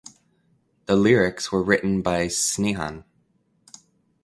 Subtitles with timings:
[0.87, 3.03] The lyrics were written by Snehan.